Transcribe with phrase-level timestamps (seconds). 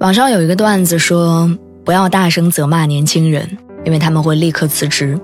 [0.00, 1.46] 网上有一个段子说，
[1.84, 5.14] 不要大声责骂年轻人，因为他们会立刻辞职；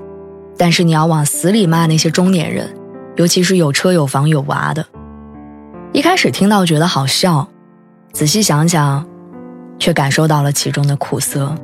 [0.59, 2.69] 但是你要往死里骂那些中年人，
[3.17, 4.85] 尤其是有车有房有娃的。
[5.95, 7.49] 一开始听到觉得好笑，
[8.13, 9.03] 仔细想想，
[9.79, 11.57] 却感受到了其中的苦涩。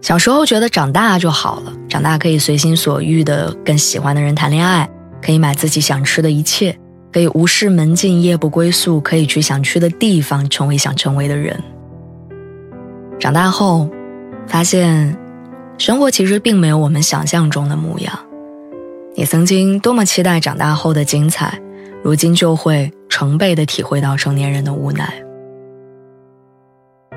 [0.00, 4.88] 小时候觉得长大就好了，长大可以随心所欲的跟喜欢的人谈恋爱，
[5.20, 6.78] 可以买自己想吃的一切。
[7.14, 11.56] 可以无视门禁，夜不归宿，可以去想去的地方，成为想成为的人。
[13.20, 13.88] 长大后，
[14.48, 15.16] 发现，
[15.78, 18.18] 生活其实并没有我们想象中的模样。
[19.14, 21.56] 你曾经多么期待长大后的精彩，
[22.02, 25.14] 如今就会成倍的体会到成年人的无奈。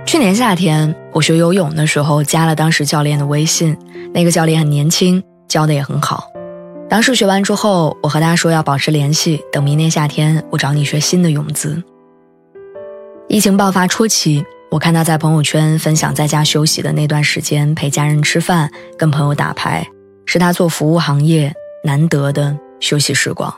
[0.05, 3.75] 去年夏天，我学游泳的时候，加了当时教练的微信，
[4.13, 6.27] 那个教练很年轻，教的也很好。
[6.89, 11.83] 当时学完之后，我和他说要保持联系，等明年夏天我找你学新的泳姿。
[13.27, 19.85] 疫情爆发初期，我看他在朋友圈分享在家休息的那段时间，陪家人吃饭，跟朋友打牌，
[20.25, 23.53] 是他做服务行业难得的休息时光。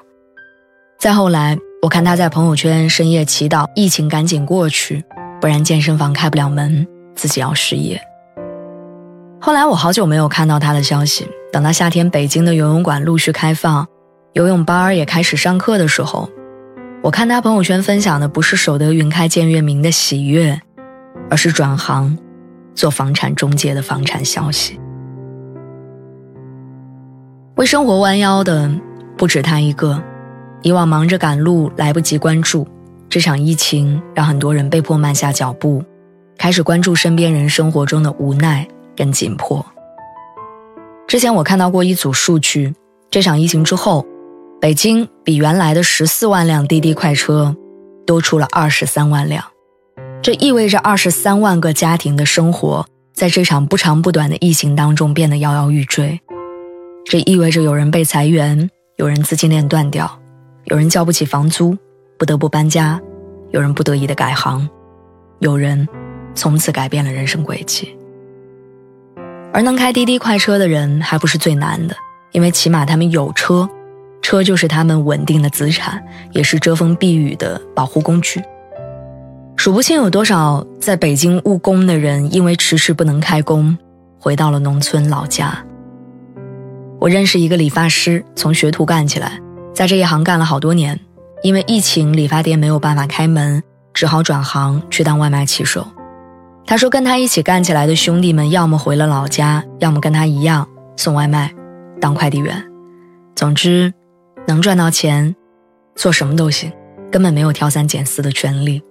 [0.97, 5.03] 再后来，我看他在朋友圈深夜祈祷疫情赶紧过去，
[5.39, 6.85] 不然健身房开不了门，
[7.15, 8.01] 自己要失业。
[9.49, 11.27] 后来我好久没有看到他的消息。
[11.51, 13.83] 等到夏天北京的游泳馆陆续开放，
[14.33, 16.29] 游泳班也开始上课的时候，
[17.01, 20.61] 我看他朋友圈分享的不是守得云开见月明的喜悦，
[21.31, 22.15] 而是转行
[22.75, 24.79] 做房产中介的房产消息。
[27.55, 28.71] 为生活弯腰的
[29.17, 29.99] 不止他一个，
[30.61, 32.67] 以往忙着赶路来不及关注，
[33.09, 35.83] 这场疫情让很多人被迫慢下脚步，
[36.37, 38.67] 开始关注身边人生活中的无奈
[38.99, 39.65] 更紧迫。
[41.07, 42.75] 之前我看到过一组数据，
[43.09, 44.05] 这场疫情之后，
[44.59, 47.55] 北京比原来的十四万辆滴滴快车
[48.05, 49.43] 多出了二十三万辆，
[50.21, 56.19] 这意味着二十三万个家庭的生活在这场不长不短的疫情当中变得摇摇欲坠。
[57.05, 60.19] 这意味着有人被裁员，有人资金链断掉，
[60.65, 61.75] 有人交不起房租，
[62.19, 63.01] 不得不搬家，
[63.51, 64.69] 有人不得已的改行，
[65.39, 65.87] 有人
[66.35, 67.95] 从此改变了人生轨迹。
[69.51, 71.95] 而能开滴滴快车的人还不是最难的，
[72.31, 73.67] 因为起码他们有车，
[74.21, 78.41] 车就是他们稳定的资产，也是遮风避雨的保护工具。
[79.55, 83.77] 数不清有多少在北京务工的人，因为迟迟不能开工，
[84.19, 85.57] 回到了农村老家。
[86.99, 89.39] 我认识一个理发师，从学徒干起来，
[89.73, 90.97] 在这一行干了好多年，
[91.43, 93.61] 因为疫情理发店没有办法开门，
[93.93, 95.85] 只好转行去当外卖骑手。
[96.69, 101.51] 他说：“跟他一起干起来的兄弟们，要么回了老家，要么跟他一样送外卖，
[101.99, 102.63] 当快递员。
[103.35, 103.91] 总之，
[104.45, 105.35] 能赚到钱，
[105.95, 106.71] 做什么都行，
[107.11, 108.83] 根本没有挑三拣四的权利。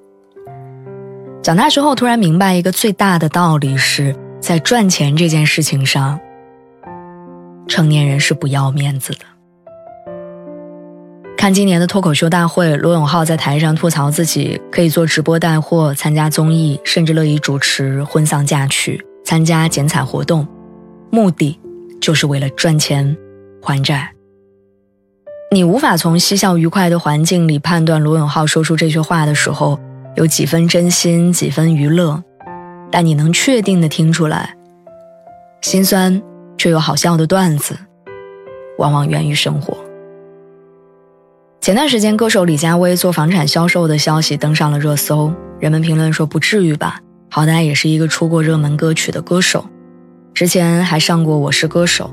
[1.40, 6.18] 长大之后，突然明白一个最大的道理：是在赚钱这件事情上，
[7.68, 9.20] 成年人是不要面子的。”
[11.38, 20.44] 看今年的脱口秀大会，罗永浩在台上吐槽自己可以做直播带货、参加综艺，甚至乐意主持婚丧嫁娶、参加剪彩活动，
[21.10, 21.56] 目的
[22.00, 23.16] 就是为了赚钱
[23.62, 24.12] 还债。
[25.52, 29.78] 你无法从嬉笑愉快的环境里判断罗永浩说出这句话的时候
[30.16, 32.20] 有几分真心、几分娱乐，
[32.90, 34.56] 但你能确定的听出来，
[35.60, 36.20] 心酸
[36.58, 37.78] 却又好笑的段子，
[38.78, 39.78] 往往源于生活。
[41.68, 46.98] 前段时间，歌手李佳薇做房产销售的消息登上了热搜，人们评论说：“不至于吧，
[47.30, 49.66] 好歹也是一个出过热门歌曲的歌手，
[50.32, 52.10] 之前还上过《我是歌手》。”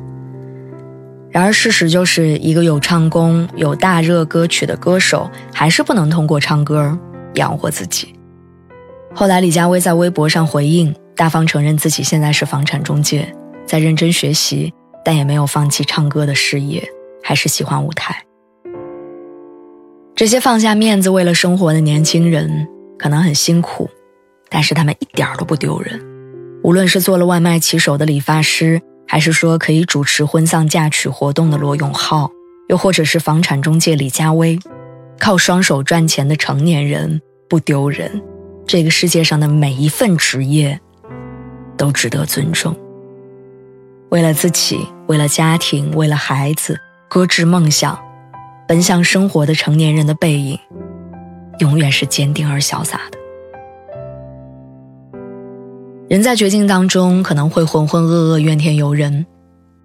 [1.31, 6.99] 然而，事实就是一个有唱功、有大热歌曲的歌手，还是不能通过唱歌
[7.35, 8.13] 养活自己。
[9.13, 13.33] 后来，李佳薇在微博上回应，大方承认自己现在是房产中介，
[13.65, 14.73] 在认真学习，
[15.05, 16.83] 但也没有放弃唱歌的事业，
[17.23, 18.24] 还是喜欢舞台。
[20.15, 22.65] 这些放下面子为了生活的年轻人，
[22.97, 23.89] 可能很辛苦，
[24.47, 26.01] 但是他们一点都不丢人。
[26.63, 32.31] 无论是做了外卖骑手的理发师，还是说可以主持婚丧嫁娶活动的罗永浩，
[32.69, 34.57] 又或者是房产中介李佳薇，
[35.19, 38.23] 靠双手赚钱的成年人，不丢人。
[38.65, 40.79] 这个世界上的每一份职业
[41.75, 42.73] 都值得尊重。
[44.09, 46.79] 为了自己，为了家庭，为了孩子，
[47.09, 47.99] 搁置梦想，
[48.67, 50.59] 奔向生活的成年人的背影，
[51.59, 53.17] 永远是坚定而潇洒的。
[56.07, 59.25] 人在绝境当中可能会浑浑噩噩、怨天尤人，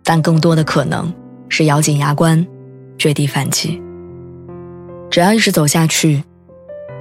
[0.04, 1.12] 但更多的可能
[1.48, 2.46] 是咬紧牙关，
[2.98, 3.82] 绝地反击。
[5.10, 6.22] 只要一直走下去，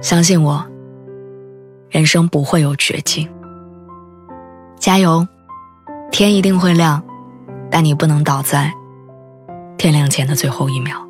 [0.00, 0.64] 相信我，
[1.90, 3.28] 人生不会有绝境。
[4.78, 5.26] 加油，
[6.10, 7.02] 天一定会亮，
[7.70, 8.72] 但你不能倒在
[9.76, 11.09] 天亮前的最后一秒。